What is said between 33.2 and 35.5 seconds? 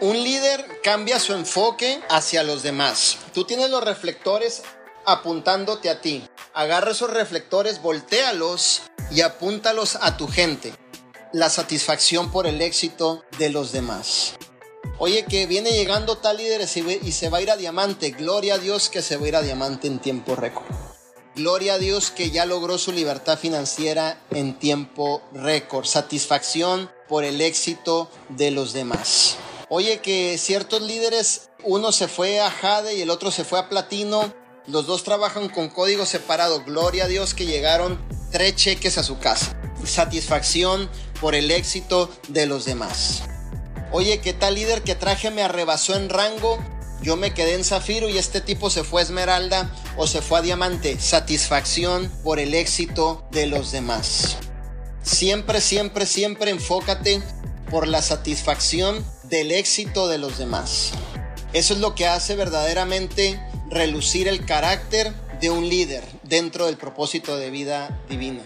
se fue a Platino. Los dos trabajan